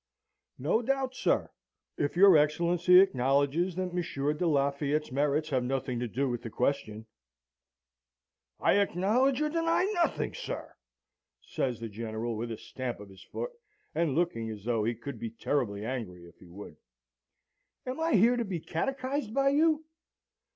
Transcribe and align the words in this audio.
"'No 0.57 0.81
doubt, 0.81 1.13
sir. 1.13 1.51
If 1.95 2.15
your 2.15 2.35
Excellency 2.35 2.99
acknowledges 3.01 3.75
that 3.75 3.93
Monsieur 3.93 4.33
de 4.33 4.47
Lafayette's 4.47 5.11
merits 5.11 5.51
have 5.51 5.63
nothing 5.63 5.99
to 5.99 6.07
do 6.07 6.27
with 6.27 6.41
the 6.41 6.49
question.' 6.49 7.05
"'I 8.59 8.77
acknowledge 8.79 9.43
or 9.43 9.49
deny 9.49 9.83
nothing, 9.93 10.33
sir!' 10.33 10.73
says 11.39 11.79
the 11.79 11.87
General, 11.87 12.35
with 12.35 12.49
a 12.51 12.57
stamp 12.57 12.99
of 12.99 13.09
his 13.09 13.21
foot, 13.21 13.51
and 13.93 14.15
looking 14.15 14.49
as 14.49 14.63
though 14.63 14.83
he 14.85 14.95
could 14.95 15.19
be 15.19 15.29
terribly 15.29 15.85
angry 15.85 16.25
if 16.27 16.37
he 16.39 16.47
would. 16.47 16.77
'Am 17.85 17.99
I 17.99 18.13
here 18.15 18.37
to 18.37 18.43
be 18.45 18.59
catechised 18.59 19.35
by 19.35 19.49
you? 19.49 19.85